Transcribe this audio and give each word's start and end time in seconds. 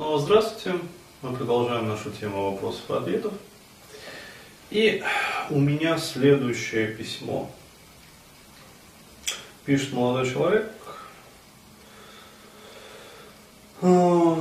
Снова 0.00 0.18
здравствуйте. 0.18 0.80
Мы 1.20 1.36
продолжаем 1.36 1.86
нашу 1.86 2.10
тему 2.10 2.52
вопросов 2.52 2.88
и 2.88 2.92
ответов. 2.94 3.34
И 4.70 5.04
у 5.50 5.60
меня 5.60 5.98
следующее 5.98 6.86
письмо. 6.86 7.50
Пишет 9.66 9.92
молодой 9.92 10.32
человек. 10.32 10.72
Э, 13.82 14.36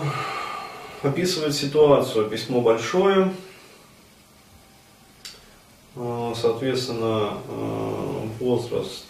описывает 1.04 1.54
ситуацию. 1.54 2.30
Письмо 2.30 2.62
большое. 2.62 3.34
Э, 5.98 6.34
соответственно, 6.38 7.38
э, 7.50 8.28
возраст 8.40 9.08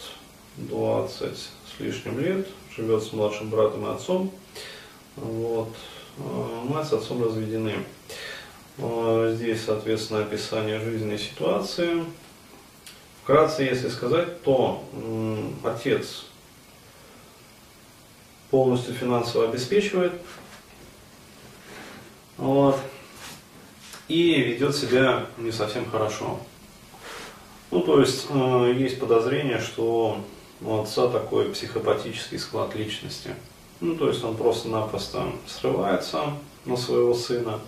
20 0.58 1.38
с 1.38 1.80
лишним 1.80 2.20
лет. 2.20 2.48
Живет 2.76 3.04
с 3.04 3.14
младшим 3.14 3.52
братом 3.52 3.86
и 3.86 3.94
отцом. 3.94 4.32
Вот. 5.16 5.70
Мать 6.66 6.88
с 6.88 6.94
отцом 6.94 7.24
разведены. 7.24 7.76
Здесь, 8.78 9.64
соответственно, 9.66 10.22
описание 10.22 10.80
жизненной 10.80 11.20
ситуации. 11.20 12.04
Вкратце, 13.24 13.64
если 13.64 13.90
сказать, 13.90 14.42
то 14.44 14.84
отец 15.64 16.26
полностью 18.50 18.94
финансово 18.94 19.50
обеспечивает 19.50 20.14
вот, 22.38 22.80
и 24.08 24.42
ведет 24.42 24.76
себя 24.76 25.26
не 25.38 25.52
совсем 25.52 25.90
хорошо. 25.90 26.40
Ну, 27.70 27.82
то 27.82 28.00
есть, 28.00 28.28
э, 28.30 28.74
есть 28.78 29.00
подозрение, 29.00 29.60
что 29.60 30.24
у 30.62 30.82
отца 30.82 31.10
такой 31.10 31.50
психопатический 31.50 32.40
склад 32.40 32.76
личности. 32.76 33.36
Ну, 33.82 33.96
то 33.96 34.10
есть 34.10 34.24
он 34.26 34.36
просто-напросто 34.36 35.32
срывается 35.48 36.34
на 36.66 36.76
своего 36.76 37.14
сына, 37.14 37.60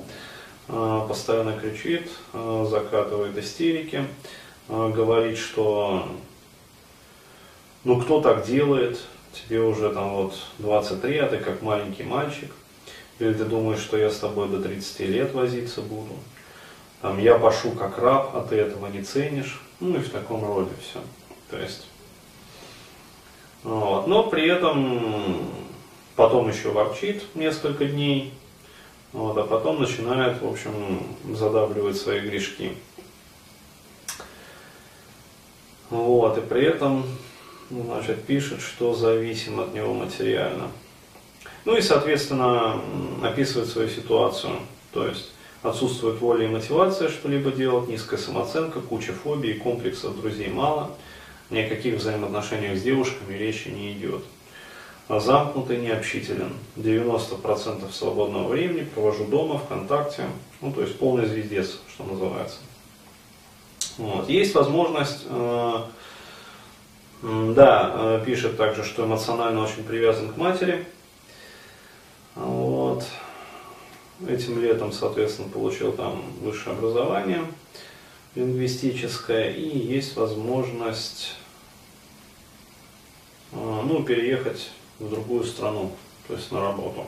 э, 0.67 1.05
постоянно 1.07 1.57
кричит, 1.57 2.09
э, 2.33 2.67
закатывает 2.69 3.37
истерики, 3.37 4.05
э, 4.67 4.89
говорит, 4.93 5.37
что 5.37 6.05
ну 7.85 8.01
кто 8.01 8.19
так 8.19 8.45
делает, 8.45 8.99
тебе 9.33 9.61
уже 9.61 9.89
там 9.93 10.13
вот 10.13 10.33
23, 10.59 11.17
а 11.19 11.27
ты 11.27 11.37
как 11.37 11.61
маленький 11.61 12.03
мальчик, 12.03 12.51
или 13.19 13.33
ты 13.33 13.45
думаешь, 13.45 13.79
что 13.79 13.95
я 13.95 14.09
с 14.09 14.19
тобой 14.19 14.49
до 14.49 14.61
30 14.61 15.07
лет 15.07 15.33
возиться 15.33 15.81
буду, 15.81 16.15
там, 17.01 17.19
я 17.19 17.39
пашу 17.39 17.71
как 17.71 17.97
раб, 17.97 18.35
а 18.35 18.45
ты 18.47 18.57
этого 18.57 18.87
не 18.87 19.01
ценишь, 19.01 19.61
ну 19.79 19.95
и 19.95 19.99
в 19.99 20.09
таком 20.09 20.45
роде 20.45 20.71
все. 20.81 20.99
То 21.49 21.57
есть, 21.57 21.87
вот. 23.63 24.07
но 24.07 24.23
при 24.23 24.47
этом 24.49 25.60
потом 26.15 26.49
еще 26.49 26.69
ворчит 26.69 27.23
несколько 27.35 27.85
дней, 27.85 28.33
вот, 29.13 29.37
а 29.37 29.43
потом 29.43 29.81
начинает, 29.81 30.41
в 30.41 30.47
общем, 30.47 31.03
задавливать 31.35 31.97
свои 31.97 32.19
грешки. 32.21 32.73
Вот, 35.89 36.37
и 36.37 36.41
при 36.41 36.63
этом, 36.63 37.03
значит, 37.69 38.23
пишет, 38.23 38.61
что 38.61 38.93
зависим 38.93 39.59
от 39.59 39.73
него 39.73 39.93
материально. 39.93 40.71
Ну 41.65 41.75
и, 41.75 41.81
соответственно, 41.81 42.81
описывает 43.21 43.69
свою 43.69 43.89
ситуацию. 43.89 44.53
То 44.93 45.05
есть 45.05 45.31
отсутствует 45.61 46.19
воля 46.19 46.45
и 46.45 46.49
мотивация 46.49 47.09
что-либо 47.09 47.51
делать, 47.51 47.89
низкая 47.89 48.19
самооценка, 48.19 48.79
куча 48.79 49.13
фобий, 49.13 49.55
комплексов 49.55 50.19
друзей 50.19 50.47
мало, 50.47 50.91
ни 51.49 51.59
о 51.59 51.69
каких 51.69 51.95
взаимоотношениях 51.95 52.77
с 52.77 52.81
девушками 52.81 53.37
речи 53.37 53.67
не 53.67 53.91
идет. 53.91 54.23
А 55.07 55.19
замкнутый, 55.19 55.77
необщителен. 55.77 56.53
90% 56.77 57.91
свободного 57.91 58.47
времени 58.47 58.83
провожу 58.83 59.25
дома, 59.25 59.59
ВКонтакте. 59.59 60.23
Ну, 60.61 60.71
то 60.71 60.81
есть 60.81 60.97
полный 60.97 61.25
звездец, 61.25 61.79
что 61.93 62.03
называется. 62.03 62.57
Вот. 63.97 64.29
Есть 64.29 64.55
возможность, 64.55 65.25
э, 65.27 65.83
да, 67.21 67.91
э, 67.93 68.23
пишет 68.25 68.57
также, 68.57 68.83
что 68.83 69.05
эмоционально 69.05 69.63
очень 69.63 69.83
привязан 69.83 70.31
к 70.31 70.37
матери. 70.37 70.85
Вот. 72.35 73.03
Этим 74.27 74.61
летом, 74.61 74.91
соответственно, 74.93 75.49
получил 75.49 75.91
там 75.91 76.21
высшее 76.41 76.75
образование 76.75 77.43
лингвистическое. 78.35 79.51
И 79.51 79.77
есть 79.77 80.15
возможность 80.15 81.35
э, 83.51 83.55
ну, 83.55 84.03
переехать 84.03 84.69
в 85.01 85.09
другую 85.09 85.43
страну, 85.43 85.91
то 86.27 86.35
есть 86.35 86.51
на 86.51 86.61
работу. 86.61 87.07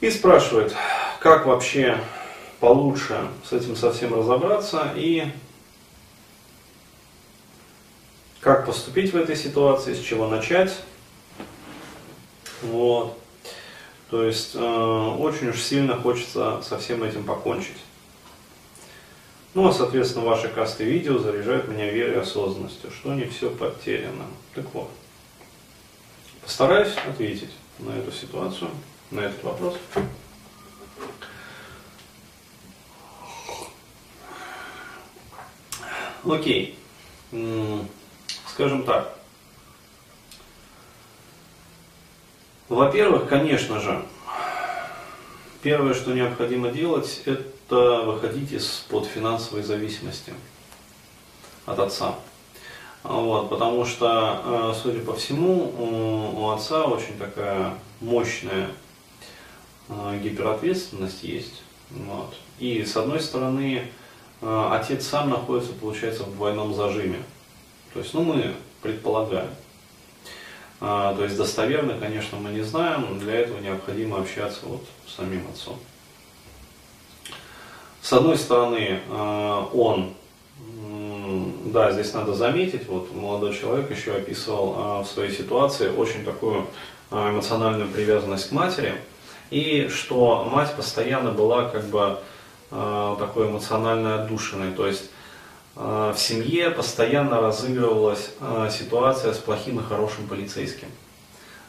И 0.00 0.10
спрашивает, 0.10 0.74
как 1.20 1.46
вообще 1.46 1.98
получше 2.60 3.28
с 3.48 3.52
этим 3.52 3.76
совсем 3.76 4.14
разобраться 4.14 4.92
и 4.94 5.26
как 8.40 8.66
поступить 8.66 9.14
в 9.14 9.16
этой 9.16 9.36
ситуации, 9.36 9.94
с 9.94 10.00
чего 10.00 10.28
начать. 10.28 10.72
Вот. 12.60 13.18
То 14.10 14.22
есть 14.22 14.54
э, 14.54 14.58
очень 14.60 15.48
уж 15.48 15.62
сильно 15.62 15.96
хочется 15.96 16.60
со 16.60 16.78
всем 16.78 17.02
этим 17.02 17.24
покончить. 17.24 17.78
Ну, 19.54 19.68
а, 19.68 19.72
соответственно, 19.72 20.24
ваши 20.24 20.48
касты 20.48 20.82
видео 20.82 21.18
заряжают 21.18 21.68
меня 21.68 21.88
верой 21.88 22.14
и 22.14 22.18
осознанностью, 22.18 22.90
что 22.90 23.14
не 23.14 23.24
все 23.26 23.50
потеряно. 23.50 24.24
Так 24.52 24.66
вот, 24.74 24.90
постараюсь 26.42 26.94
ответить 27.08 27.50
на 27.78 27.92
эту 27.92 28.10
ситуацию, 28.10 28.70
на 29.12 29.20
этот 29.20 29.44
вопрос. 29.44 29.76
Окей. 36.24 36.76
Скажем 38.48 38.82
так. 38.84 39.16
Во-первых, 42.68 43.28
конечно 43.28 43.80
же, 43.80 44.04
первое, 45.64 45.94
что 45.94 46.12
необходимо 46.12 46.68
делать, 46.70 47.22
это 47.24 47.42
то 47.68 48.02
выходить 48.04 48.52
из-под 48.52 49.06
финансовой 49.06 49.62
зависимости 49.62 50.32
от 51.64 51.78
отца. 51.78 52.14
Вот, 53.02 53.48
потому 53.48 53.84
что, 53.86 54.42
э, 54.44 54.74
судя 54.80 55.00
по 55.00 55.14
всему, 55.14 55.72
у, 56.36 56.50
отца 56.50 56.84
очень 56.84 57.18
такая 57.18 57.74
мощная 58.00 58.68
э, 59.88 60.20
гиперответственность 60.22 61.24
есть. 61.24 61.62
Вот. 61.90 62.34
И 62.58 62.84
с 62.84 62.96
одной 62.96 63.20
стороны, 63.20 63.88
э, 64.42 64.68
отец 64.72 65.06
сам 65.06 65.30
находится, 65.30 65.72
получается, 65.72 66.24
в 66.24 66.34
двойном 66.34 66.74
зажиме. 66.74 67.22
То 67.94 68.00
есть, 68.00 68.12
ну, 68.12 68.22
мы 68.22 68.54
предполагаем. 68.82 69.50
То 70.84 71.18
есть 71.20 71.38
достоверно, 71.38 71.98
конечно, 71.98 72.36
мы 72.36 72.50
не 72.50 72.60
знаем, 72.60 73.18
для 73.18 73.40
этого 73.40 73.58
необходимо 73.58 74.18
общаться 74.18 74.60
вот 74.64 74.84
с 75.06 75.14
самим 75.14 75.46
отцом. 75.50 75.78
С 78.02 78.12
одной 78.12 78.36
стороны, 78.36 79.00
э, 79.08 79.62
он, 79.72 80.12
да, 81.72 81.90
здесь 81.90 82.12
надо 82.12 82.34
заметить, 82.34 82.86
вот 82.86 83.14
молодой 83.14 83.54
человек 83.54 83.90
еще 83.90 84.12
описывал 84.12 84.74
э, 85.00 85.04
в 85.04 85.06
своей 85.06 85.32
ситуации 85.32 85.88
очень 85.88 86.22
такую 86.22 86.66
эмоциональную 87.10 87.88
привязанность 87.88 88.50
к 88.50 88.52
матери, 88.52 88.94
и 89.50 89.88
что 89.88 90.44
мать 90.52 90.74
постоянно 90.76 91.30
была 91.30 91.68
как 91.68 91.84
бы 91.84 92.18
такой 92.70 93.46
эмоционально 93.46 94.22
отдушиной, 94.22 94.72
то 94.72 94.86
есть 94.86 95.10
в 95.74 96.16
семье 96.16 96.70
постоянно 96.70 97.40
разыгрывалась 97.40 98.30
ситуация 98.70 99.32
с 99.32 99.38
плохим 99.38 99.80
и 99.80 99.82
хорошим 99.82 100.28
полицейским. 100.28 100.88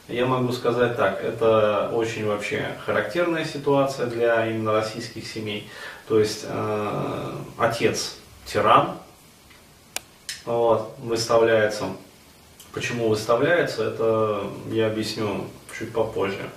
Я 0.08 0.28
могу 0.28 0.52
сказать 0.52 0.98
так, 0.98 1.24
это 1.24 1.90
очень 1.92 2.28
вообще 2.28 2.78
характерная 2.86 3.44
ситуация 3.44 4.06
для 4.06 4.46
именно 4.46 4.72
российских 4.72 5.26
семей. 5.26 5.68
То 6.08 6.20
есть 6.20 6.46
э, 6.48 7.32
отец 7.58 8.18
тиран, 8.46 9.00
вот, 10.46 10.94
выставляется. 11.00 11.86
Почему 12.72 13.10
выставляется, 13.10 13.84
это 13.84 14.44
я 14.68 14.88
объясню 14.88 15.46
чуть 15.76 15.92
попозже. 15.92 16.50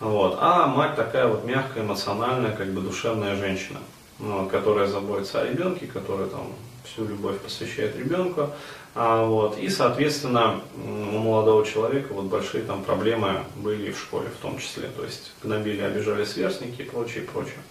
Вот. 0.00 0.38
А 0.40 0.66
мать 0.66 0.96
такая 0.96 1.28
вот 1.28 1.44
мягкая, 1.44 1.84
эмоциональная, 1.84 2.50
как 2.50 2.72
бы 2.72 2.80
душевная 2.80 3.36
женщина, 3.36 3.78
ну, 4.18 4.48
которая 4.48 4.88
заботится 4.88 5.42
о 5.42 5.46
ребенке, 5.46 5.86
которая 5.86 6.26
там 6.26 6.48
всю 6.92 7.06
любовь 7.06 7.38
посвящает 7.40 7.96
ребенку. 7.96 8.50
А, 8.94 9.24
вот, 9.24 9.56
и, 9.58 9.68
соответственно, 9.68 10.60
у 10.76 11.18
молодого 11.18 11.64
человека 11.64 12.12
вот 12.12 12.24
большие 12.24 12.64
там 12.64 12.82
проблемы 12.82 13.44
были 13.56 13.92
в 13.92 13.98
школе 13.98 14.28
в 14.28 14.42
том 14.42 14.58
числе. 14.58 14.88
То 14.88 15.04
есть 15.04 15.32
гнобили, 15.42 15.80
обижали 15.80 16.24
сверстники 16.24 16.82
и 16.82 16.84
прочее, 16.84 17.22
прочее. 17.22 17.62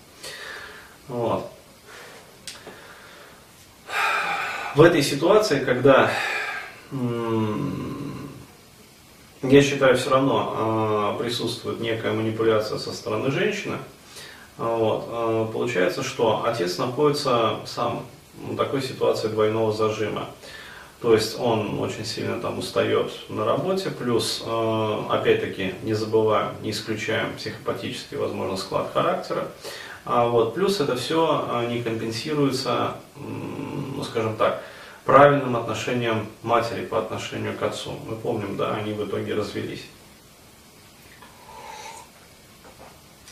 Вот. 1.07 1.51
В 4.75 4.81
этой 4.81 5.01
ситуации, 5.01 5.65
когда 5.65 6.11
я 9.41 9.61
считаю, 9.61 9.97
все 9.97 10.09
равно 10.09 11.15
э, 11.17 11.23
присутствует 11.23 11.79
некая 11.79 12.13
манипуляция 12.13 12.77
со 12.77 12.93
стороны 12.93 13.31
женщины. 13.31 13.77
Вот. 14.57 15.05
Э, 15.09 15.47
получается, 15.51 16.03
что 16.03 16.45
отец 16.45 16.77
находится 16.77 17.57
сам 17.65 18.05
в 18.47 18.55
такой 18.55 18.81
ситуации 18.81 19.27
двойного 19.27 19.71
зажима. 19.71 20.27
То 21.01 21.13
есть 21.13 21.39
он 21.39 21.79
очень 21.79 22.03
сильно 22.03 22.41
там 22.41 22.59
устает 22.59 23.11
на 23.29 23.45
работе, 23.45 23.89
плюс, 23.89 24.43
э, 24.45 25.01
опять-таки, 25.09 25.75
не 25.83 25.93
забываем, 25.93 26.51
не 26.61 26.71
исключаем 26.71 27.35
психопатический, 27.37 28.17
возможно, 28.17 28.57
склад 28.57 28.91
характера. 28.93 29.47
А 30.03 30.27
вот, 30.27 30.55
плюс 30.55 30.81
это 30.81 30.97
все 30.97 31.47
э, 31.49 31.67
не 31.67 31.81
компенсируется, 31.81 32.95
ну, 33.15 34.03
скажем 34.03 34.35
так, 34.35 34.61
правильным 35.05 35.55
отношением 35.55 36.27
матери 36.43 36.85
по 36.85 36.99
отношению 36.99 37.57
к 37.57 37.63
отцу. 37.63 37.93
Мы 38.05 38.15
помним, 38.17 38.57
да, 38.57 38.75
они 38.75 38.91
в 38.91 39.07
итоге 39.07 39.35
развелись. 39.35 39.85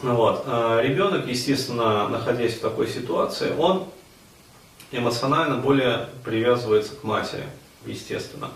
Вот. 0.02 0.44
Э, 0.46 0.80
ребенок, 0.84 1.28
естественно, 1.28 2.08
находясь 2.08 2.54
в 2.54 2.62
такой 2.62 2.88
ситуации, 2.88 3.52
он 3.58 3.88
эмоционально 4.92 5.58
более 5.58 6.08
привязывается 6.24 6.96
к 6.96 7.04
матери, 7.04 7.44
естественно. 7.86 8.50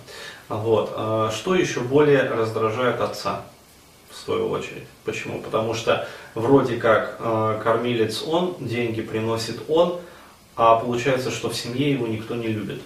Вот. 0.50 0.94
Э, 0.96 1.30
что 1.34 1.56
еще 1.56 1.82
более 1.82 2.24
раздражает 2.24 3.00
отца, 3.02 3.44
в 4.12 4.18
свою 4.18 4.50
очередь. 4.50 4.88
Почему? 5.06 5.42
Потому 5.42 5.74
что 5.74 6.08
вроде 6.36 6.78
как 6.78 7.18
э, 7.20 7.62
кормилец 7.64 8.24
он, 8.24 8.56
деньги 8.60 9.02
приносит 9.02 9.62
он, 9.70 10.00
а 10.56 10.76
получается, 10.76 11.32
что 11.32 11.50
в 11.50 11.56
семье 11.56 11.92
его 11.92 12.08
никто 12.08 12.36
не 12.36 12.48
любит. 12.48 12.82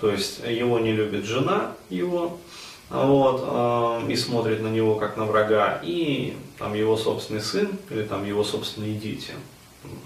То 0.00 0.10
есть 0.10 0.40
его 0.44 0.78
не 0.78 0.92
любит 0.92 1.24
жена 1.24 1.72
его, 1.90 2.38
вот, 2.88 3.44
э, 3.44 4.10
и 4.10 4.16
смотрит 4.16 4.62
на 4.62 4.68
него 4.68 4.96
как 4.96 5.16
на 5.16 5.26
врага, 5.26 5.80
и 5.82 6.36
там 6.58 6.74
его 6.74 6.96
собственный 6.96 7.40
сын 7.40 7.70
или 7.90 8.02
там 8.02 8.24
его 8.26 8.42
собственные 8.42 8.94
дети, 8.94 9.32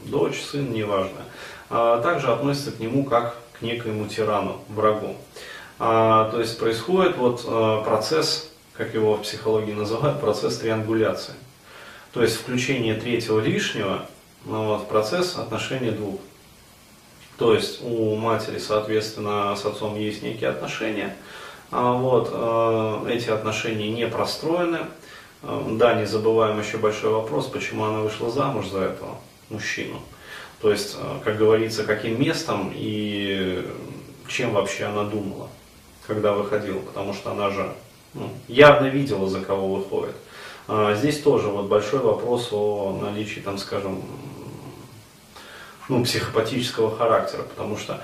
дочь, 0.05 0.43
сын, 0.43 0.71
неважно, 0.73 1.25
также 1.69 2.33
относятся 2.33 2.73
к 2.73 2.81
нему 2.81 3.05
как 3.05 3.37
к 3.59 3.63
некоему 3.63 4.07
тирану, 4.07 4.61
врагу. 4.69 5.17
А, 5.79 6.31
то 6.31 6.41
есть 6.41 6.59
происходит 6.59 7.17
вот 7.17 7.45
э, 7.47 7.83
процесс, 7.85 8.51
как 8.75 8.95
его 8.95 9.15
в 9.15 9.23
психологии 9.23 9.73
называют, 9.73 10.21
процесс 10.21 10.59
триангуляции. 10.59 11.35
То 12.13 12.23
есть 12.23 12.37
включение 12.37 12.95
третьего 12.95 13.41
лишнего 13.41 14.07
ну, 14.45 14.69
вот, 14.69 14.89
процесс 14.89 15.37
отношения 15.37 15.91
двух. 15.91 16.21
То 17.37 17.53
есть 17.53 17.83
у 17.83 18.17
матери, 18.17 18.59
соответственно, 18.59 19.55
с 19.55 19.67
отцом 19.67 19.99
есть 19.99 20.23
некие 20.23 20.49
отношения. 20.49 21.15
А 21.71 21.93
вот, 21.93 23.09
эти 23.11 23.29
отношения 23.29 23.91
не 23.91 24.07
простроены. 24.07 24.81
Э, 25.43 25.63
да, 25.73 25.95
не 25.95 26.07
забываем 26.07 26.59
еще 26.59 26.79
большой 26.79 27.11
вопрос, 27.11 27.47
почему 27.47 27.85
она 27.85 28.01
вышла 28.01 28.31
замуж 28.31 28.69
за 28.69 28.81
этого 28.81 29.19
мужчину. 29.51 30.01
То 30.61 30.71
есть, 30.71 30.97
э, 30.99 31.19
как 31.25 31.39
говорится, 31.39 31.85
каким 31.85 32.21
местом 32.21 32.73
и 32.75 33.67
чем 34.29 34.53
вообще 34.53 34.85
она 34.85 35.05
думала, 35.05 35.49
когда 36.07 36.33
выходила. 36.33 36.81
Потому 36.81 37.15
что 37.15 37.31
она 37.33 37.51
же 37.51 37.73
ну, 38.15 38.31
явно 38.49 38.87
видела, 38.87 39.29
за 39.29 39.41
кого 39.41 39.77
выходит. 39.77 40.15
Здесь 40.97 41.21
тоже 41.21 41.47
вот 41.47 41.67
большой 41.67 42.01
вопрос 42.01 42.49
о 42.51 42.99
наличии, 43.01 43.39
там, 43.39 43.57
скажем, 43.57 44.03
ну, 45.89 46.05
психопатического 46.05 46.97
характера, 46.97 47.43
потому 47.43 47.77
что 47.77 48.01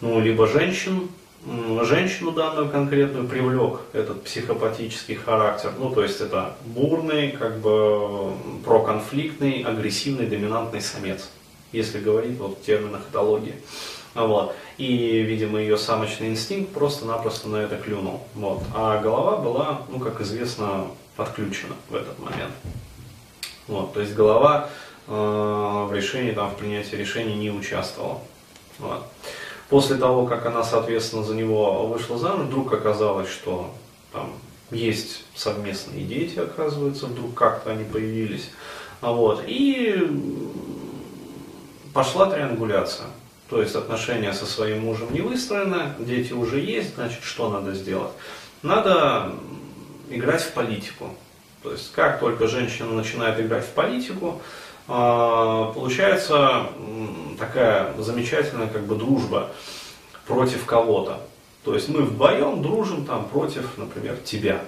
ну, 0.00 0.20
либо 0.20 0.46
женщин, 0.46 1.08
женщину 1.82 2.32
данную 2.32 2.68
конкретную 2.68 3.26
привлек 3.26 3.80
этот 3.92 4.24
психопатический 4.24 5.14
характер, 5.14 5.72
ну 5.78 5.90
то 5.90 6.02
есть 6.02 6.20
это 6.20 6.56
бурный, 6.64 7.32
как 7.32 7.58
бы 7.58 8.32
проконфликтный, 8.64 9.62
агрессивный, 9.62 10.26
доминантный 10.26 10.80
самец, 10.80 11.30
если 11.72 12.00
говорить 12.00 12.38
вот 12.38 12.58
в 12.58 12.62
терминах 12.64 13.02
этологии. 13.10 13.54
Вот. 14.14 14.54
И, 14.78 15.22
видимо, 15.22 15.60
ее 15.60 15.76
самочный 15.76 16.28
инстинкт 16.28 16.72
просто-напросто 16.72 17.48
на 17.48 17.56
это 17.56 17.76
клюнул. 17.76 18.22
Вот. 18.34 18.62
А 18.74 19.00
голова 19.00 19.36
была, 19.36 19.82
ну, 19.88 19.98
как 20.00 20.20
известно, 20.20 20.86
отключена 21.16 21.74
в 21.88 21.94
этот 21.94 22.18
момент. 22.18 22.52
Вот. 23.66 23.92
То 23.92 24.00
есть 24.00 24.14
голова 24.14 24.70
Э, 25.10 25.86
в 25.88 25.94
решении, 25.94 26.32
там, 26.32 26.50
в 26.50 26.56
принятии 26.56 26.94
решений 26.94 27.34
не 27.34 27.50
участвовала. 27.50 28.20
Вот. 28.78 29.04
После 29.70 29.96
того, 29.96 30.26
как 30.26 30.44
она, 30.44 30.62
соответственно, 30.62 31.24
за 31.24 31.34
него 31.34 31.86
вышла 31.86 32.18
замуж, 32.18 32.46
вдруг 32.46 32.72
оказалось, 32.74 33.30
что 33.30 33.74
там 34.12 34.34
есть 34.70 35.24
совместные 35.34 36.04
дети, 36.04 36.38
оказывается, 36.38 37.06
вдруг 37.06 37.34
как-то 37.34 37.70
они 37.72 37.84
появились. 37.84 38.50
Вот. 39.00 39.44
И 39.46 39.96
пошла 41.98 42.30
триангуляция. 42.30 43.08
То 43.50 43.60
есть 43.60 43.74
отношения 43.74 44.32
со 44.32 44.46
своим 44.46 44.82
мужем 44.84 45.12
не 45.12 45.20
выстроены, 45.20 45.94
дети 45.98 46.32
уже 46.32 46.60
есть, 46.60 46.94
значит, 46.94 47.24
что 47.24 47.50
надо 47.50 47.74
сделать? 47.74 48.12
Надо 48.62 49.32
играть 50.08 50.42
в 50.42 50.52
политику. 50.52 51.12
То 51.64 51.72
есть, 51.72 51.90
как 51.90 52.20
только 52.20 52.46
женщина 52.46 52.92
начинает 52.92 53.40
играть 53.40 53.64
в 53.64 53.70
политику, 53.70 54.40
а, 54.86 55.72
получается 55.72 56.66
такая 57.36 57.92
замечательная 57.98 58.68
как 58.68 58.86
бы 58.86 58.94
дружба 58.94 59.50
против 60.24 60.66
кого-то. 60.66 61.18
То 61.64 61.74
есть 61.74 61.88
мы 61.88 62.02
вдвоем 62.02 62.62
дружим 62.62 63.06
там 63.06 63.28
против, 63.28 63.76
например, 63.76 64.18
тебя. 64.24 64.60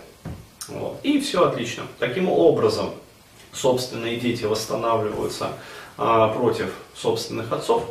Вот. 0.67 0.99
И 1.05 1.21
все 1.21 1.47
отлично. 1.47 1.85
Таким 2.01 2.29
образом, 2.29 2.91
собственные 3.53 4.17
дети 4.19 4.47
восстанавливаются 4.47 5.53
против 6.01 6.73
собственных 6.95 7.53
отцов. 7.53 7.85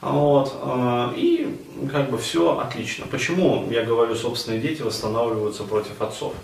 Вот, 0.00 0.52
а, 0.62 1.12
и 1.16 1.56
как 1.90 2.10
бы 2.10 2.18
все 2.18 2.58
отлично. 2.58 3.06
Почему 3.06 3.68
я 3.70 3.82
говорю, 3.82 4.14
собственные 4.14 4.60
дети 4.60 4.82
восстанавливаются 4.82 5.64
против 5.64 6.00
отцов? 6.02 6.34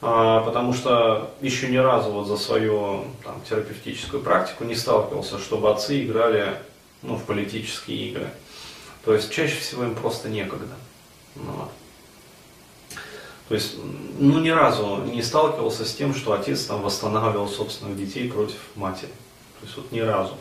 А, 0.00 0.40
потому 0.40 0.72
что 0.72 1.34
еще 1.40 1.68
ни 1.68 1.76
разу 1.76 2.10
вот 2.10 2.26
за 2.26 2.36
свою 2.36 3.04
там, 3.22 3.40
терапевтическую 3.48 4.22
практику 4.22 4.64
не 4.64 4.74
сталкивался, 4.74 5.38
чтобы 5.38 5.70
отцы 5.70 6.04
играли 6.04 6.58
ну, 7.02 7.16
в 7.16 7.24
политические 7.24 8.08
игры. 8.08 8.30
То 9.04 9.14
есть 9.14 9.30
чаще 9.30 9.56
всего 9.56 9.84
им 9.84 9.94
просто 9.94 10.28
некогда. 10.28 10.74
Ну, 11.36 11.68
то 13.48 13.54
есть, 13.54 13.76
ну 14.18 14.40
ни 14.40 14.48
разу 14.48 15.02
не 15.04 15.22
сталкивался 15.22 15.84
с 15.84 15.94
тем, 15.94 16.14
что 16.14 16.32
отец 16.32 16.64
там 16.64 16.82
восстанавливал 16.82 17.48
собственных 17.48 17.96
детей 17.96 18.30
против 18.30 18.58
матери. 18.74 19.12
То 19.64 19.66
есть 19.66 19.76
вот 19.78 19.92
ни 19.92 20.00
разу. 20.00 20.34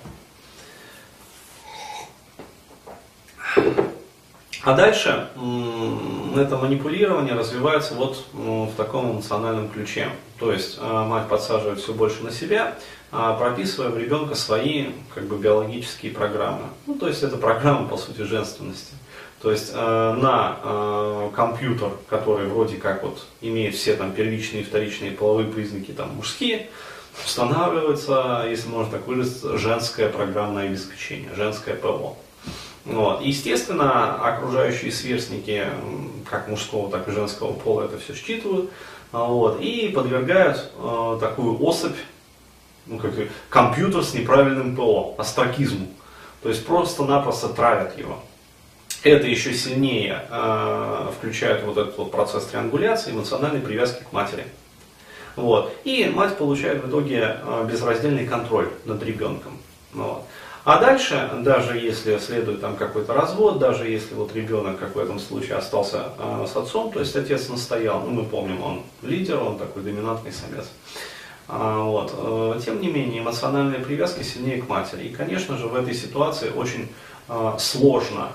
А 4.64 4.74
дальше 4.76 5.30
это 6.36 6.58
манипулирование 6.58 7.34
развивается 7.34 7.94
вот 7.94 8.26
в 8.34 8.74
таком 8.76 9.14
эмоциональном 9.14 9.70
ключе. 9.70 10.10
То 10.40 10.52
есть 10.52 10.78
э, 10.78 11.06
мать 11.06 11.30
подсаживает 11.30 11.80
все 11.80 11.94
больше 11.94 12.22
на 12.22 12.32
себя, 12.32 12.76
а 13.14 13.34
прописывая 13.36 13.92
в 13.92 13.98
ребенка 13.98 14.36
свои 14.36 14.88
как 15.16 15.26
бы, 15.26 15.38
биологические 15.38 16.12
программы. 16.12 16.64
Ну, 16.86 16.96
то 16.96 17.08
есть 17.08 17.24
это 17.24 17.38
программа, 17.38 17.88
по 17.88 17.96
сути, 17.96 18.24
женственности. 18.24 18.96
То 19.42 19.52
есть 19.52 19.72
э, 19.74 20.14
на 20.22 21.30
компьютер, 21.34 21.92
который 22.10 22.48
вроде 22.48 22.76
как 22.76 23.04
вот 23.04 23.26
имеет 23.40 23.76
все 23.76 23.96
там 23.96 24.12
первичные 24.12 24.64
и 24.64 24.66
вторичные 24.66 25.12
половые 25.12 25.48
признаки 25.48 25.92
там 25.92 26.10
мужские, 26.16 26.70
устанавливается, 27.26 28.46
если 28.48 28.68
можно 28.70 28.94
так 28.94 29.08
выразиться, 29.08 29.58
женское 29.58 30.10
программное 30.10 30.68
обеспечение, 30.68 31.30
женское 31.36 31.76
ПО. 31.76 32.16
Вот. 32.86 33.22
Естественно, 33.22 34.16
окружающие 34.16 34.92
сверстники, 34.92 35.66
как 36.30 36.48
мужского, 36.48 36.90
так 36.90 37.08
и 37.08 37.12
женского 37.12 37.54
пола, 37.54 37.84
это 37.84 37.98
все 37.98 38.14
считывают 38.14 38.70
вот, 39.14 39.62
и 39.62 39.90
подвергают 39.90 40.72
э, 40.76 41.18
такую 41.20 41.64
особь, 41.64 41.96
ну, 42.88 42.98
как 42.98 43.14
компьютер 43.50 44.04
с 44.04 44.14
неправильным 44.14 44.76
ПО, 44.76 45.16
астракизму. 45.18 45.88
То 46.42 46.50
есть 46.50 46.66
просто-напросто 46.66 47.50
травят 47.50 47.98
его. 47.98 48.20
Это 49.04 49.28
еще 49.28 49.54
сильнее 49.54 50.26
э, 50.30 51.12
включает 51.18 51.64
вот 51.64 51.78
этот 51.78 51.98
вот 51.98 52.12
процесс 52.12 52.46
триангуляции, 52.46 53.12
эмоциональной 53.12 53.62
привязки 53.62 54.04
к 54.04 54.12
матери. 54.12 54.46
Вот. 55.36 55.74
И 55.84 56.06
мать 56.14 56.38
получает 56.38 56.84
в 56.84 56.90
итоге 56.90 57.38
э, 57.42 57.68
безраздельный 57.70 58.28
контроль 58.28 58.70
над 58.86 59.02
ребенком. 59.04 59.58
Вот. 59.94 60.24
А 60.66 60.80
дальше, 60.80 61.30
даже 61.40 61.78
если 61.78 62.18
следует 62.20 62.62
там 62.62 62.78
какой-то 62.78 63.14
развод, 63.14 63.60
даже 63.60 63.90
если 63.90 64.14
вот 64.16 64.34
ребенок, 64.34 64.80
как 64.80 64.96
в 64.96 65.00
этом 65.00 65.20
случае, 65.20 65.58
остался 65.58 66.06
э, 66.18 66.46
с 66.52 66.56
отцом, 66.56 66.92
то 66.92 67.00
есть 67.00 67.16
отец 67.16 67.50
настоял, 67.50 68.02
ну 68.02 68.12
мы 68.12 68.24
помним, 68.24 68.64
он 68.64 68.82
лидер, 69.02 69.42
он 69.42 69.58
такой 69.58 69.84
доминантный 69.84 70.32
самец. 70.32 70.68
А, 71.48 71.84
вот. 71.84 72.14
Э, 72.18 72.60
тем 72.64 72.82
не 72.82 72.88
менее, 72.88 73.22
эмоциональная 73.22 73.80
привязка 73.80 74.24
сильнее 74.24 74.62
к 74.62 74.70
матери. 74.70 75.04
И, 75.04 75.14
конечно 75.14 75.58
же, 75.58 75.68
в 75.68 75.76
этой 75.76 75.94
ситуации 75.94 76.50
очень 76.50 76.88
э, 77.28 77.54
сложно 77.60 78.30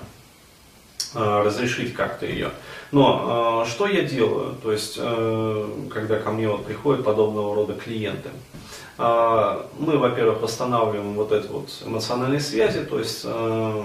э, 1.15 1.41
разрешить 1.43 1.93
как-то 1.93 2.25
ее. 2.25 2.51
Но 2.91 3.63
э, 3.65 3.69
что 3.69 3.87
я 3.87 4.01
делаю? 4.01 4.55
То 4.63 4.71
есть, 4.71 4.97
э, 4.99 5.69
когда 5.91 6.17
ко 6.19 6.31
мне 6.31 6.47
вот 6.49 6.65
приходят 6.65 7.05
подобного 7.05 7.55
рода 7.55 7.73
клиенты, 7.73 8.29
э, 8.97 9.63
мы, 9.77 9.97
во-первых, 9.97 10.41
восстанавливаем 10.41 11.13
вот 11.13 11.31
эти 11.31 11.47
вот 11.47 11.69
эмоциональные 11.85 12.39
связи, 12.39 12.83
то 12.83 12.97
есть 12.97 13.21
э, 13.25 13.83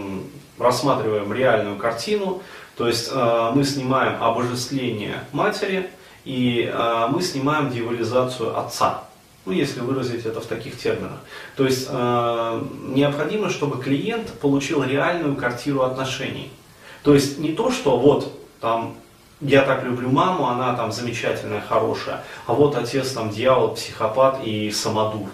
рассматриваем 0.59 1.33
реальную 1.33 1.77
картину, 1.77 2.43
то 2.77 2.89
есть 2.89 3.11
э, 3.13 3.51
мы 3.55 3.65
снимаем 3.65 4.23
обожествление 4.23 5.25
матери 5.33 5.91
и 6.25 6.71
э, 6.73 7.07
мы 7.11 7.21
снимаем 7.21 7.71
дьяволизацию 7.71 8.59
отца 8.59 9.05
ну, 9.47 9.53
если 9.53 9.81
выразить 9.81 10.25
это 10.25 10.41
в 10.41 10.47
таких 10.47 10.79
терминах. 10.79 11.21
То 11.57 11.65
есть 11.67 11.89
э, 11.91 12.63
необходимо, 12.95 13.51
чтобы 13.51 13.83
клиент 13.83 14.33
получил 14.41 14.83
реальную 14.83 15.37
картину 15.37 15.83
отношений. 15.83 16.51
То 17.03 17.13
есть 17.13 17.39
не 17.39 17.53
то, 17.53 17.71
что 17.71 17.99
вот 17.99 18.34
там 18.65 18.95
я 19.43 19.63
так 19.63 19.85
люблю 19.85 20.09
маму, 20.09 20.49
она 20.49 20.75
там 20.75 20.91
замечательная, 20.91 21.61
хорошая, 21.61 22.25
а 22.47 22.55
вот 22.55 22.77
отец 22.77 23.13
там 23.13 23.29
дьявол, 23.29 23.75
психопат 23.75 24.41
и 24.43 24.71
самодур. 24.71 25.29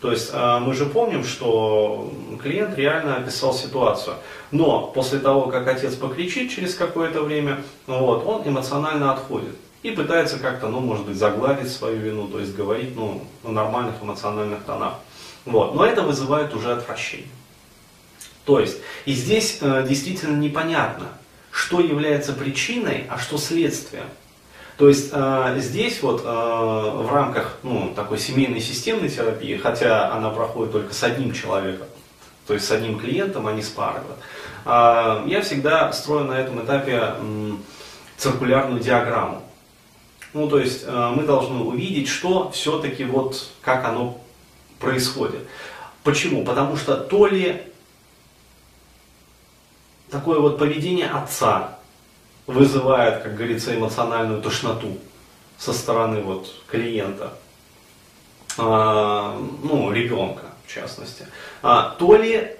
То 0.00 0.10
есть 0.10 0.30
э, 0.32 0.58
мы 0.58 0.74
же 0.74 0.86
помним, 0.86 1.22
что 1.22 2.12
клиент 2.42 2.76
реально 2.76 3.16
описал 3.16 3.54
ситуацию. 3.54 4.16
Но 4.50 4.88
после 4.88 5.20
того, 5.20 5.42
как 5.46 5.68
отец 5.68 5.94
покричит 5.94 6.50
через 6.50 6.74
какое-то 6.74 7.22
время, 7.22 7.62
вот, 7.86 8.26
он 8.26 8.42
эмоционально 8.48 9.12
отходит 9.12 9.54
и 9.84 9.92
пытается 9.92 10.40
как-то, 10.40 10.66
ну, 10.66 10.80
может 10.80 11.06
быть, 11.06 11.16
загладить 11.16 11.70
свою 11.70 11.98
вину, 11.98 12.26
то 12.26 12.40
есть 12.40 12.56
говорить, 12.56 12.96
ну, 12.96 13.22
на 13.44 13.52
нормальных 13.52 14.02
эмоциональных 14.02 14.64
тонах. 14.64 14.94
Вот. 15.44 15.76
Но 15.76 15.84
это 15.84 16.02
вызывает 16.02 16.52
уже 16.54 16.72
отвращение. 16.72 17.28
То 18.44 18.58
есть, 18.58 18.78
и 19.04 19.12
здесь 19.12 19.58
э, 19.60 19.84
действительно 19.88 20.36
непонятно, 20.36 21.06
что 21.58 21.80
является 21.80 22.34
причиной, 22.34 23.04
а 23.10 23.18
что 23.18 23.36
следствием. 23.36 24.04
То 24.76 24.88
есть 24.88 25.10
э, 25.12 25.56
здесь 25.58 26.00
вот 26.02 26.22
э, 26.24 26.24
в 26.24 27.12
рамках 27.12 27.58
ну, 27.64 27.92
такой 27.96 28.18
семейной 28.20 28.60
системной 28.60 29.08
терапии, 29.08 29.56
хотя 29.56 30.12
она 30.12 30.30
проходит 30.30 30.70
только 30.70 30.94
с 30.94 31.02
одним 31.02 31.32
человеком, 31.32 31.88
то 32.46 32.54
есть 32.54 32.64
с 32.64 32.70
одним 32.70 32.96
клиентом, 33.00 33.48
а 33.48 33.52
не 33.52 33.62
с 33.62 33.70
парой, 33.70 34.02
э, 34.66 35.24
я 35.26 35.40
всегда 35.42 35.92
строю 35.92 36.26
на 36.26 36.34
этом 36.34 36.64
этапе 36.64 37.14
э, 37.16 37.52
циркулярную 38.16 38.80
диаграмму. 38.80 39.42
Ну, 40.34 40.48
то 40.48 40.60
есть 40.60 40.84
э, 40.86 41.12
мы 41.16 41.24
должны 41.24 41.58
увидеть, 41.58 42.06
что 42.06 42.52
все-таки 42.52 43.02
вот, 43.02 43.48
как 43.62 43.84
оно 43.84 44.20
происходит. 44.78 45.40
Почему? 46.04 46.44
Потому 46.44 46.76
что 46.76 46.96
то 46.96 47.26
ли 47.26 47.62
такое 50.10 50.38
вот 50.38 50.58
поведение 50.58 51.08
отца 51.08 51.78
вызывает, 52.46 53.22
как 53.22 53.36
говорится, 53.36 53.74
эмоциональную 53.74 54.40
тошноту 54.42 54.98
со 55.58 55.72
стороны 55.72 56.20
вот 56.20 56.48
клиента, 56.66 57.34
а, 58.56 59.38
ну, 59.62 59.92
ребенка 59.92 60.44
в 60.66 60.72
частности, 60.72 61.26
а, 61.62 61.96
то 61.98 62.16
ли 62.16 62.56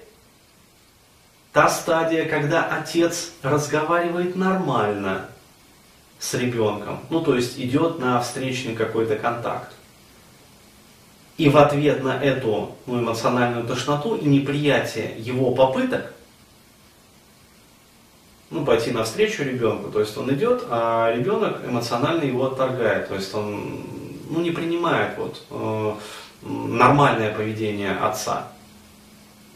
та 1.53 1.69
стадия, 1.69 2.27
когда 2.27 2.63
отец 2.65 3.31
разговаривает 3.41 4.35
нормально, 4.35 5.27
с 6.19 6.33
ребенком, 6.33 6.99
ну 7.09 7.21
то 7.21 7.35
есть 7.35 7.57
идет 7.57 7.99
на 7.99 8.19
встречный 8.19 8.75
какой-то 8.75 9.15
контакт. 9.15 9.71
И 11.37 11.47
в 11.47 11.57
ответ 11.57 12.03
на 12.03 12.21
эту 12.21 12.75
ну, 12.85 12.99
эмоциональную 12.99 13.65
тошноту 13.65 14.15
и 14.15 14.25
неприятие 14.25 15.15
его 15.17 15.51
попыток, 15.51 16.13
ну, 18.51 18.65
пойти 18.65 18.91
навстречу 18.91 19.43
ребенку, 19.43 19.91
то 19.91 19.99
есть 19.99 20.17
он 20.17 20.33
идет, 20.33 20.63
а 20.69 21.13
ребенок 21.15 21.61
эмоционально 21.65 22.23
его 22.23 22.47
отторгает, 22.47 23.07
то 23.07 23.15
есть 23.15 23.33
он 23.33 23.83
ну, 24.29 24.41
не 24.41 24.51
принимает 24.51 25.17
вот, 25.17 25.43
э, 25.51 25.93
нормальное 26.43 27.33
поведение 27.33 27.91
отца. 27.91 28.47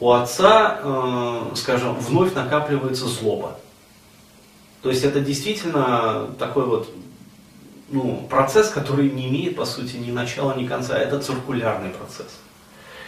У 0.00 0.10
отца, 0.12 0.80
э, 0.82 1.56
скажем, 1.56 1.94
вновь 1.94 2.34
накапливается 2.34 3.06
злоба. 3.06 3.58
То 4.82 4.90
есть 4.90 5.04
это 5.04 5.20
действительно 5.20 6.28
такой 6.38 6.66
вот 6.66 6.90
ну, 7.90 8.26
процесс, 8.28 8.68
который 8.68 9.10
не 9.10 9.28
имеет, 9.28 9.56
по 9.56 9.64
сути, 9.64 9.96
ни 9.96 10.10
начала, 10.10 10.54
ни 10.54 10.66
конца. 10.66 10.98
Это 10.98 11.20
циркулярный 11.20 11.90
процесс. 11.90 12.38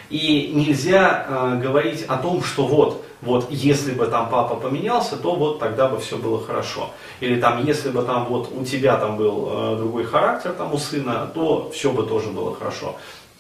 И 0.09 0.53
нельзя 0.55 1.27
э, 1.29 1.61
говорить 1.61 2.05
о 2.05 2.17
том, 2.17 2.43
что 2.43 2.67
вот, 2.67 3.06
вот, 3.23 3.51
если 3.51 3.93
бы 3.93 4.07
там 4.07 4.29
папа 4.29 4.57
поменялся, 4.57 5.17
то 5.17 5.35
вот 5.35 5.59
тогда 5.59 5.89
бы 5.89 5.99
все 5.99 6.19
было 6.19 6.45
хорошо. 6.45 6.91
Или 7.21 7.41
там, 7.41 7.65
если 7.65 7.89
бы 7.89 8.03
там 8.03 8.27
вот 8.27 8.51
у 8.53 8.65
тебя 8.65 8.97
там 8.99 9.17
был 9.17 9.49
э, 9.51 9.77
другой 9.79 10.05
характер, 10.05 10.53
там 10.53 10.75
у 10.75 10.79
сына, 10.79 11.31
то 11.35 11.71
все 11.71 11.93
бы 11.93 12.05
тоже 12.05 12.29
было 12.29 12.55
хорошо. 12.55 12.97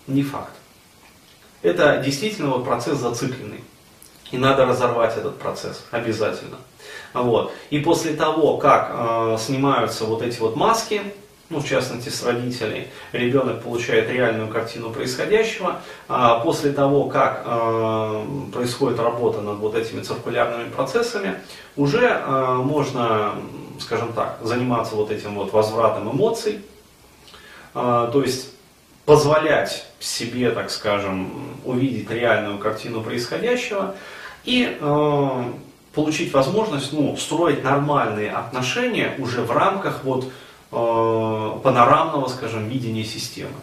Не 0.06 0.22
факт. 0.22 0.52
Это 1.62 1.98
действительно 1.98 2.50
вот 2.50 2.64
процесс 2.64 2.98
зацикленный. 2.98 3.62
И 4.32 4.38
надо 4.38 4.66
разорвать 4.66 5.16
этот 5.16 5.38
процесс 5.38 5.84
обязательно. 5.90 6.56
Вот. 7.12 7.52
И 7.70 7.78
после 7.78 8.14
того, 8.14 8.56
как 8.56 8.90
э, 8.92 9.36
снимаются 9.38 10.04
вот 10.04 10.22
эти 10.22 10.40
вот 10.40 10.56
маски, 10.56 11.02
ну, 11.48 11.60
в 11.60 11.66
частности, 11.66 12.08
с 12.08 12.24
родителей, 12.24 12.88
ребенок 13.12 13.62
получает 13.62 14.10
реальную 14.10 14.48
картину 14.48 14.90
происходящего. 14.90 15.80
А 16.08 16.40
после 16.40 16.72
того, 16.72 17.04
как 17.04 17.42
э, 17.44 18.24
происходит 18.52 18.98
работа 18.98 19.40
над 19.40 19.58
вот 19.58 19.76
этими 19.76 20.00
циркулярными 20.00 20.70
процессами, 20.70 21.36
уже 21.76 22.06
э, 22.06 22.54
можно, 22.54 23.34
скажем 23.80 24.12
так, 24.12 24.38
заниматься 24.42 24.96
вот 24.96 25.10
этим 25.10 25.34
вот 25.34 25.52
возвратом 25.52 26.10
эмоций, 26.10 26.60
то 27.74 28.22
есть 28.24 28.52
позволять 29.04 29.84
себе, 30.00 30.50
так 30.50 30.70
скажем, 30.70 31.30
увидеть 31.66 32.10
реальную 32.10 32.58
картину 32.58 33.02
происходящего 33.02 33.94
и 34.44 34.78
получить 35.96 36.32
возможность 36.32 36.92
ну, 36.92 37.16
строить 37.16 37.62
нормальные 37.62 38.30
отношения 38.30 39.14
уже 39.18 39.42
в 39.42 39.50
рамках 39.50 40.04
вот, 40.04 40.30
панорамного, 41.62 42.28
скажем, 42.28 42.68
видения 42.68 43.04
системы. 43.04 43.56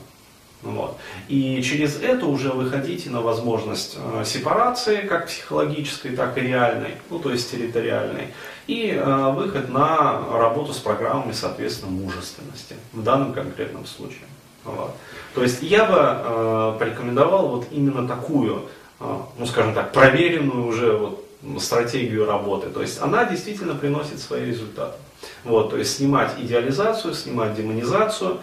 Вот. 0.63 0.97
И 1.27 1.61
через 1.61 2.01
это 2.01 2.25
уже 2.25 2.49
выходите 2.49 3.09
на 3.09 3.21
возможность 3.21 3.97
э, 3.97 4.23
сепарации, 4.25 5.01
как 5.01 5.27
психологической, 5.27 6.15
так 6.15 6.37
и 6.37 6.41
реальной, 6.41 6.91
ну 7.09 7.19
то 7.19 7.31
есть 7.31 7.51
территориальной, 7.51 8.27
и 8.67 8.91
э, 8.91 9.31
выход 9.31 9.69
на 9.69 10.21
работу 10.31 10.73
с 10.73 10.77
программами, 10.77 11.33
соответственно, 11.33 11.91
мужественности 11.91 12.75
в 12.93 13.03
данном 13.03 13.33
конкретном 13.33 13.85
случае. 13.85 14.23
Вот. 14.63 14.95
То 15.35 15.43
есть 15.43 15.61
я 15.63 15.83
бы 15.83 15.97
э, 15.99 16.75
порекомендовал 16.79 17.49
вот 17.49 17.67
именно 17.71 18.07
такую, 18.07 18.69
э, 19.01 19.17
ну 19.37 19.45
скажем 19.45 19.73
так, 19.73 19.91
проверенную 19.91 20.65
уже 20.65 20.95
вот 20.95 21.27
стратегию 21.59 22.25
работы. 22.25 22.69
То 22.69 22.81
есть 22.81 23.01
она 23.01 23.25
действительно 23.25 23.75
приносит 23.75 24.19
свои 24.19 24.45
результаты. 24.45 24.97
Вот, 25.43 25.71
то 25.71 25.77
есть 25.77 25.97
снимать 25.97 26.31
идеализацию, 26.39 27.13
снимать 27.13 27.55
демонизацию, 27.55 28.39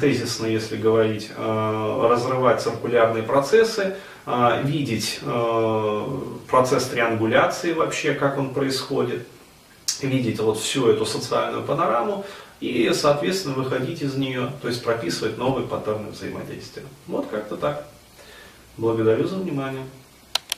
тезисно, 0.00 0.46
если 0.46 0.76
говорить, 0.76 1.30
э, 1.36 2.06
разрывать 2.10 2.60
циркулярные 2.60 3.22
процессы, 3.22 3.96
э, 4.26 4.62
видеть 4.64 5.20
э, 5.22 6.06
процесс 6.48 6.86
триангуляции 6.86 7.72
вообще, 7.72 8.14
как 8.14 8.38
он 8.38 8.52
происходит, 8.52 9.26
видеть 10.02 10.40
вот 10.40 10.58
всю 10.58 10.88
эту 10.88 11.06
социальную 11.06 11.64
панораму 11.64 12.24
и, 12.60 12.90
соответственно, 12.92 13.54
выходить 13.54 14.02
из 14.02 14.14
нее, 14.14 14.52
то 14.60 14.68
есть 14.68 14.82
прописывать 14.82 15.38
новые 15.38 15.66
паттерны 15.66 16.10
взаимодействия. 16.10 16.84
Вот 17.06 17.26
как-то 17.28 17.56
так. 17.56 17.86
Благодарю 18.76 19.26
за 19.26 19.36
внимание. 19.36 19.84